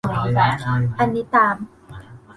[0.99, 1.55] อันนี้ตาม